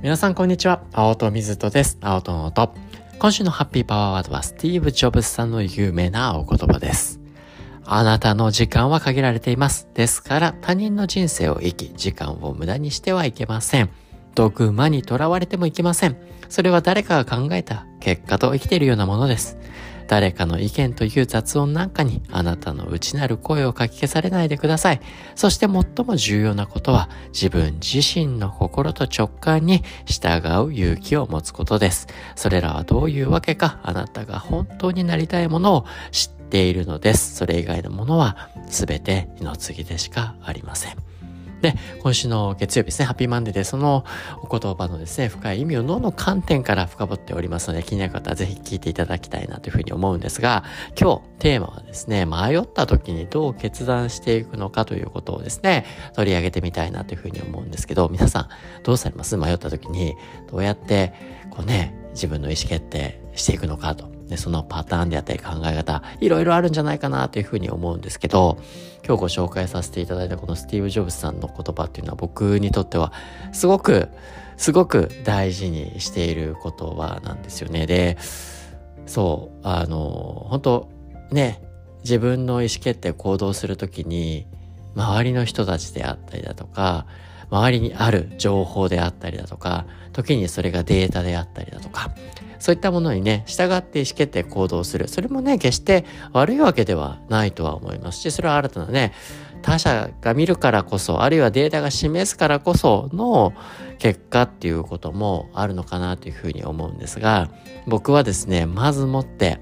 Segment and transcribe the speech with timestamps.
[0.00, 0.84] 皆さんこんにちは。
[0.92, 1.98] 青戸水戸です。
[2.00, 2.72] 青戸の音。
[3.18, 7.18] 今週のハッピーパワーワードはスティーブ・ジョブズさんの有名なお言葉です。
[7.84, 9.88] あなたの時間は限られています。
[9.94, 13.90] ですから他人の人生を生き、時間を無駄にしてはいけません。
[14.36, 16.16] ドグマにとらわれてもいけません。
[16.48, 19.58] それは誰かが考えた結果と生きているようなものです。
[20.08, 25.00] 誰かの意見という雑音なんかにあなたの内なる声をかき消されないでください。
[25.36, 32.08] そして最も重要なことは自分自身の心と直感に従う勇気を持つことです。
[32.34, 37.36] それらはどういうわけかあなたが本当になりたいものを知っているのです。
[37.36, 41.17] それ以外のものは全て二の次でしかありません。
[41.60, 44.04] で、今週の月曜日ですね、ハッピーマンデーでその
[44.42, 50.64] お言葉のですね、深い意味を脳の観点から深掘っておりますので、気になる方はぜひ聞いていただきたいなというふうに思うんですが、
[51.00, 58.48] 今日テーマはですね、迷った時にどう決断していくのかということをですね、取り上げてみたいなというふうに思うんですけど、皆さん
[58.84, 59.36] どうされます？
[59.36, 60.14] 迷った時に、
[60.50, 61.12] どうやって、
[61.50, 64.17] こうね、自分の意思決定していくのかと。
[64.28, 68.58] で、そのパターンであったり考え方、いろいろあるんじゃないかなというふうに思うんですけど、
[69.06, 73.12] 今日ご紹介させていただいたこのスティーブ・ジョブズさんの言葉っていうのは僕にとっては
[73.52, 74.08] すごく、
[74.56, 77.86] すごく大事にしている言葉なんですよね。
[77.86, 78.18] で、
[79.06, 80.88] そう、あの、本当
[81.30, 81.62] ね、
[82.04, 84.46] 自分の意思決定行動するときに、
[84.94, 87.06] 周りの人たちであったりだとか、
[87.50, 92.10] 周りにある情報であったりだとか、時にそれがデータであったりだとか、
[92.58, 95.08] そういったものにね、従って意思決定行動する。
[95.08, 99.12] それもね、決して悪いわけではないとは思いますし、それは新たなね、
[99.62, 103.52] 他者が見るからこそ、あるいはデータが示すからこその
[103.98, 107.50] 結果っていうこともあるのかなというふうに思うんですが、
[107.86, 109.60] 僕はですね、まずもって、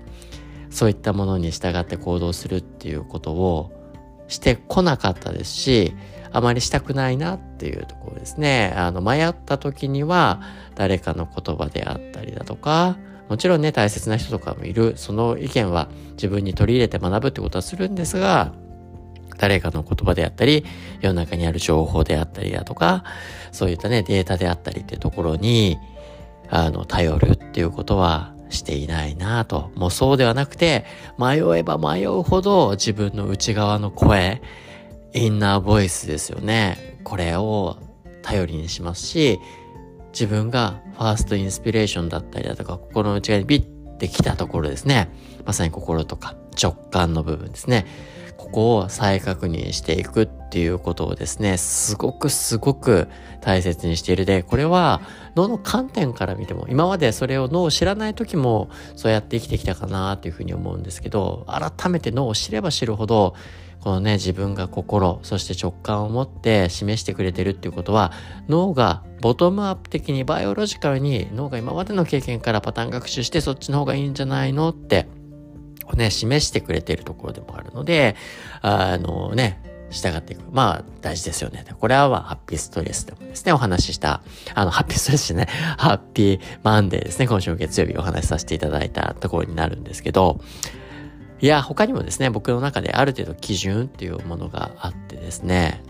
[0.70, 3.72] そういったものに従って行動するっていうことを
[4.29, 5.95] してこなかったですし、
[6.33, 8.75] あまりしたくないなっていうところですね。
[8.77, 10.41] あの、迷った時には、
[10.75, 14.95] 誰かの言葉であったりだとか、もちろんね、大切な人とかもいる。
[14.97, 18.53] その意見は自分に取り入れて学ぶってことはするんですが、
[19.39, 20.65] 誰かの言葉であったり、
[21.01, 23.05] 世の中にある情報であったりだとか、
[23.53, 25.79] そういったね、データであったりっていうところに、
[26.51, 29.70] あの、頼るっていうことはしていないなぁと。
[29.74, 30.84] もうそうではなくて、
[31.18, 34.42] 迷えば迷うほど自分の内側の声、
[35.14, 36.98] インナーボイスですよね。
[37.05, 37.79] これを
[38.23, 39.39] 頼りにしますし、
[40.12, 43.62] 自分がファーストインスピレーションだったりだとか、心の内側にビッ
[43.98, 45.08] てきたところですね。
[45.45, 47.86] まさに心とか直感の部分ですね。
[48.36, 53.08] ここを再確認していくっていうことをですね、すごくすごく
[53.41, 54.24] 大切にしている。
[54.24, 55.01] で、これは
[55.35, 63.35] 脳の観点から見ても、今までそれを脳を知らない時もそうやって生きてきたかなっていうふうに思うんですけど、改めて脳を知れば知るほど、
[63.80, 68.13] このね、自分が心、そして直感を持って示してくれてるっていうことは、
[68.48, 75.07] 脳がボトムアップ的にバイオロジカルに脳が今までの経験からパターン学習してそっちの方がいいんじゃないのって
[75.96, 78.17] ね、示してくれているところでもあるので、
[78.62, 80.42] あのね、従っていく。
[80.52, 81.64] まあ、大事ですよね。
[81.79, 84.23] これは、ハッピーストレスでもですね、お話しした、
[84.55, 90.40] あの、ハッピーストレスじゃない、ハッピーマンデーですね、今週月曜日お話しさせていただいたところになるんですけど、
[91.40, 95.83] いや、他にもですね、僕の中である程度基準っていうものがあってですね、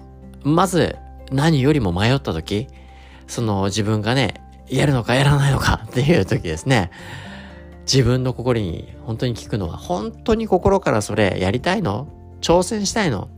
[0.42, 0.96] まず、
[1.32, 2.68] 何よりも迷った時、
[3.26, 4.34] その自分がね、
[4.68, 6.90] やるのかやらないのかっていう時ですね、
[7.86, 12.08] 自分の心に本当に聞くのは、本当に心からそれやりたいの？
[12.40, 13.28] 挑戦したいの？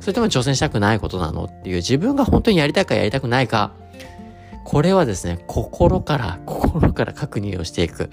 [0.00, 1.44] それとも挑戦したくないことなの？
[1.44, 3.72] っていう自分が本当にやりたいかやりたくないか。
[4.64, 8.10] これはですね、心から、心から確認をしていく。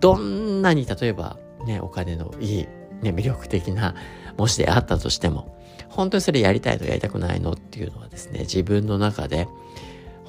[0.00, 1.36] どんなに例えば
[1.66, 2.68] ね、お金のいい、
[3.02, 3.94] ね、魅力的な
[4.38, 5.58] 模試であったとしても、
[5.88, 7.52] 本当にそれやりたいのやりたくないの？
[7.52, 9.46] っていうのはですね、自分の中で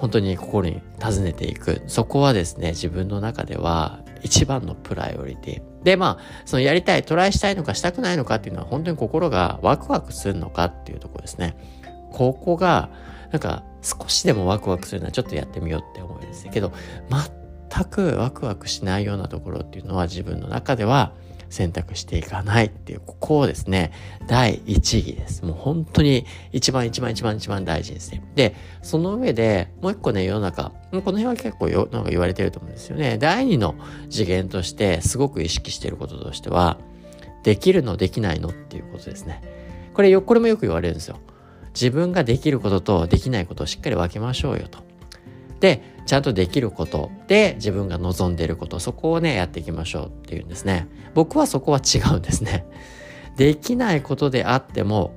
[0.01, 1.83] 本当に心に尋ねていく。
[1.85, 5.83] そこはですね、自分の中では一番のプライオリティ。
[5.83, 11.55] で、まあ、そのやりたい、トライしたいのかしたくないのかっていうのは本当に心がワクワクするのかっていうところですね。
[12.11, 12.89] ここが、
[13.31, 16.73] なんか少しでもワクワクするのはちょっとやってみようって思うんですけど、
[17.69, 21.13] 全くワクワクしないようなところっていうのは自分の中では
[21.51, 23.91] 選択していかないっていう、ここをですね、
[24.27, 25.45] 第一義です。
[25.45, 28.23] もう本当に一番一番一番一番大事ですね。
[28.35, 33.17] で、その上で、もう一個ね、世の中、この辺は結構よ、なんか言われてると思うんですよね。
[33.19, 33.75] 第二の
[34.09, 36.79] 次元としてすごく意識してることとしては、
[37.43, 39.41] できるのできないのっていうことですね。
[39.93, 41.19] これよ、これもよく言われるんですよ。
[41.73, 44.90] 自分ができることとできないことをしっかり分けましょうよと。
[45.61, 50.87] で、ちゃんとできることで自分が望んでいること、そこをね、やっていきましょうっていうんですね。
[51.13, 52.65] 僕はそこは違うんですね。
[53.37, 55.13] できないことであっても、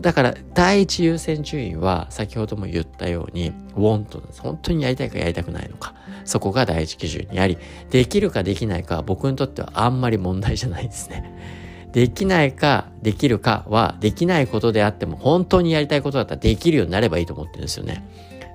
[0.00, 7.58] だから第一優先順位は先ほども言ったように want 本当にやりたいかやりたくないのかそこが第一基準にあり
[7.90, 11.34] できるかできないかは僕にとってはあんまり問題じゃないですね
[11.90, 18.06] できないかできるかはできないことであっても本当にやりたいことだったらできるようになればいいと思ってるんですよね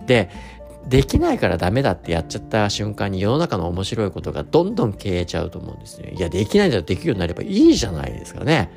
[0.05, 0.29] で
[0.87, 6.13] できないからダメだってやっちゃった瞬間に世の中の面白いことがどんどん消えちゃうと思うんですね。
[6.15, 8.69] いや、できないんだらできるようになればいいじゃないですかね。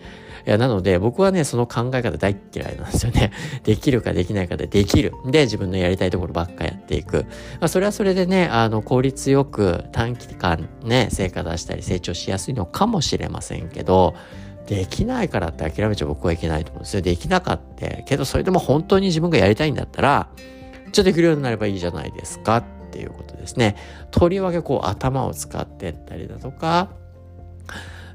[0.47, 3.33] いや、なので僕はね、その考え方大嫌いなんですよね。
[3.65, 5.13] できるかできないかでできる。
[5.27, 7.27] で、自分のやりたいところばっかやっていく。
[7.61, 14.15] まあ、それはそれでね、あの、効率よく短期間ね、成果出したり成長しやすいのかもしれませんけど、
[14.67, 17.03] できないからって諦めちゃ僕はいけないと思うんですよ。
[17.03, 17.89] できなかった。
[18.05, 20.29] けどそれでも本当に自分がやりたいんだったら、
[20.97, 23.77] ちょっとできるようになればいいじゃないですかっていうことですね。
[24.11, 26.89] とりわけこう頭を使ってったりだとか、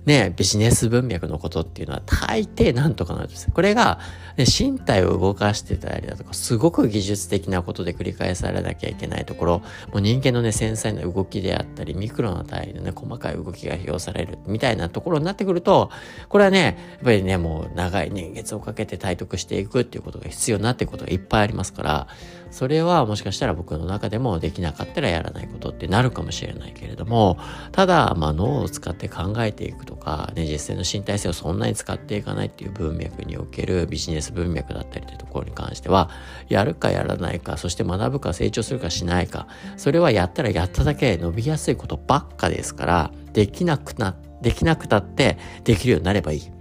[0.05, 3.51] ね、ビジネス文脈のことっていうのは大抵なんとかなるんです。
[3.51, 3.99] これが、
[4.35, 9.59] ね、身体を動かしてたりだとか、すごく技術的なことで繰り返されなきゃいけないところ、
[9.93, 15.91] もう人間のね、繊細な動きであったり、ミクロな単位のね、細かい動きが表されるみたいなところになってくると、
[16.29, 22.07] これはね、やっぱりね、もう長い年月をかけて体得していくっていうことが必要になっていくことがいっぱいありますから、
[22.51, 27.37] それはもしかしたら僕の中でもできなかったらやらないことってなるかもしれないけれども、
[27.71, 36.09] ただ、まあ脳を使って考えていくとか、ね、実践の身体性をそんなに使っていかないっていう文脈におけるビジネス文脈だったりというところに関しては、
[36.49, 46.60] やるかやらないか、そして学ぶか成長するかしないか、それはやったらやっただけ伸びやすいことばっかですから、できなくな、できなくたってできるようになればいい。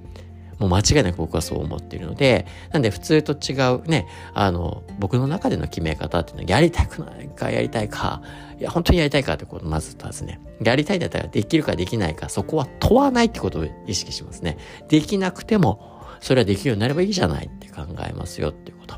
[0.61, 8.23] もう間違いなく僕はそう思っているので、なんで普通と違うね、あの、僕の中での決め方っていうのは、やりたくないか、やりたいか、
[8.59, 10.39] いや、本当にやりたいかってことまず尋ね。
[10.63, 14.59] やりたいんだったらできるかできないか、そこは問わないってことを意識しますね。
[14.89, 18.97] できなくても、それはできるようになればいいじゃないって考えますよっていうこと。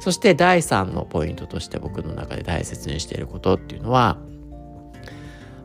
[0.00, 4.18] そして第3のポイントとして僕の中で大切にしていることっていうのは、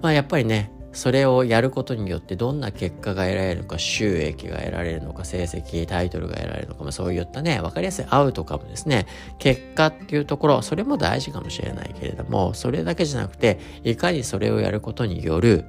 [0.02, 9.06] まあやっぱりね、それをやることによってどんな結果が得られるのか収益が得られるのか成績タイトルが得られるのか、まあ、そういったね分かりやすいアウトカムですね
[9.38, 15.66] 結果っていうところそれも大事かもしれないけれどもそれだけじゃなくていかにそれをやることによる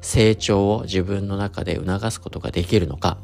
[0.00, 3.18] 成長を自分の中で促すことができるのか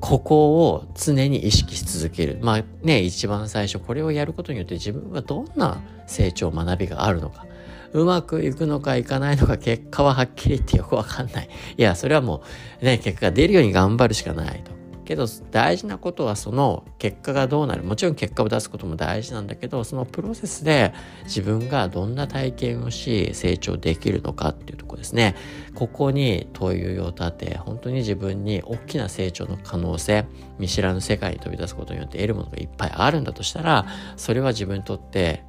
[0.00, 2.38] ここを常に意識し続ける。
[2.40, 7.44] まあね、一番最初これをやることによって自分がどんな成長、学びがあるのか。
[7.92, 11.48] うまくいくのかいかないのか結果ははっきり言ってよくわかんない。
[11.76, 12.42] いや、それはも
[12.80, 14.80] うね、結果が出るように頑張るしかないと。
[15.10, 20.94] けど大事なことはその結果がどうなるもちろん結果を出すことも大事なんだけどそのプロセスで
[21.24, 25.34] 自分がどんな体験をし成長できるのかっていうとこですね
[25.74, 30.26] ここに問いを立て本当に自分に大きな成長の可能性
[30.60, 35.42] 見知らぬ世界に飛び出すことによって得るものがいっぱいあるんだとしたらそれは自分にとって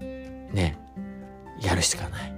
[0.54, 0.80] ね
[1.62, 2.34] やるしかない。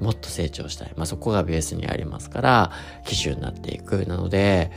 [0.00, 0.92] もっと成長したい。
[0.96, 2.72] まあ、そこがベースにありますから、
[3.04, 4.06] 基準になっていく。
[4.06, 4.70] なので、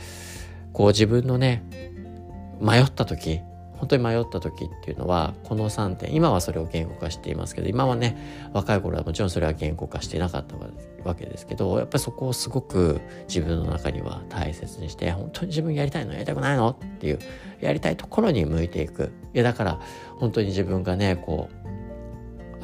[0.72, 1.64] こう自分のね、
[2.60, 3.40] 迷った時、
[3.78, 10.56] 本当に迷った時っていうのは、この3点、今はそれを言語化していますけど、今はね、若い頃はもちろんそれは言語化していなかった
[11.04, 17.20] わけですけど、やっぱりそこをすごく自分の中には大切にして、本当に自分やりたいのやりたくないのっていう、
[17.60, 19.12] やりたいところに向いていく。
[19.32, 19.80] いや、だから、
[20.18, 21.57] 本当に自分がね、こう、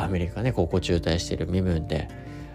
[0.05, 2.09] アメリカね高校中退している身分で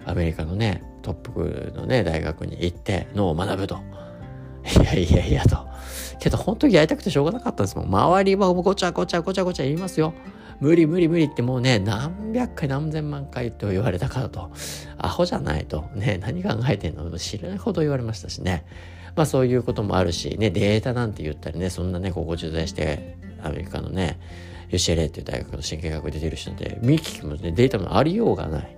[0.06, 3.80] アメリカのねトップのね大学に行って脳を学ぶと。
[4.82, 5.68] いやいやいやと。
[6.20, 7.88] けど本当にやりたくてしょうがなかったんですもん。
[7.88, 10.14] 周りはごちゃごちゃごちゃごちゃ言いますよ。
[10.60, 14.52] 無理無理無理ってもうね何百回何千万回と言われたからと。
[14.98, 15.86] アホじゃないと。
[15.96, 18.66] ね何考えてんの知らないほど言われましたしね。
[19.16, 24.20] まあそういうこともあるしねデータなんて言ったりねそんなね高校中退してアメリカのね
[24.70, 28.76] UCLA っていう大学の神経学で出てる人で見聞きもねデータもありようがない。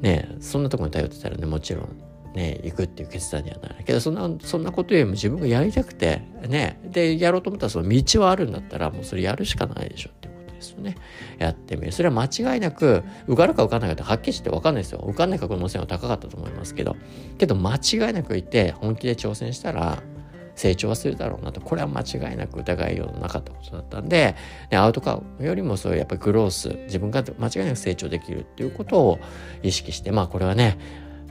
[0.00, 1.88] ねそんなところに頼ってたらねもちろん
[2.34, 3.84] ね行くっていう決断にはならない。
[3.84, 10.96] けどそんなそんなことよりも自分がやりたくてねでやろうと思ったらその道はあるんだったらもうそれやるしかないでしょっていうことですよね。
[11.38, 11.92] やってみる。
[11.92, 15.02] それは間違いなく受かるか受かんないかってはっきりして分かんないですよ。
[15.06, 16.96] 受かんない確率は高かったと思いますけど。
[17.38, 20.02] けど間違いなく言って本気で挑戦したら
[20.56, 21.60] 成長はするだろうなと。
[21.60, 24.34] これは間違いなく疑いようのなかったことだったんで
[24.70, 29.18] でアウトカウよりもそういうやっぱりグロース自分が間違いなく成長できるっていうことを
[29.62, 30.78] 意識してまあこれはね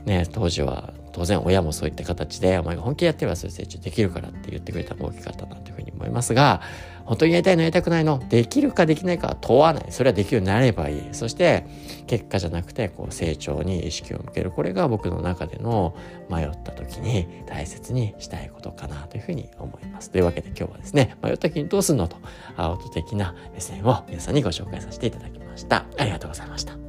[0.04, 6.60] ね当時は当然親もそういった形でお前が本気でやってればそういう成長できるからって言ってくれたのが大きかったなというふうに思いますが
[7.06, 9.86] 本当にやりたいのやりたくないのできるかできないかは問わない。
[9.90, 11.02] それはできるようになればいい。
[11.12, 11.64] そして、
[12.06, 14.50] 結果じゃなくて、こう、成長に意識を向ける。
[14.50, 15.94] これが僕の中での
[16.28, 20.10] 迷った時に大切にしたいことかなというふうに思います。
[20.10, 22.16] というわけで今日はですね、迷った時にどうすんのと、
[22.56, 25.86] アウト的な目線を皆さんにご紹介させていただきました。
[25.96, 26.85] ありがとうございました。